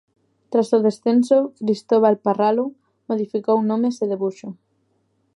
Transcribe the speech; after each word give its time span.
Tras 0.51 0.69
o 0.77 0.79
descanso, 0.87 1.37
Cristóbal 1.59 2.15
Parralo 2.25 2.65
modificou 3.09 3.57
nomes 3.71 3.95
e 4.03 4.05
debuxo. 4.13 4.49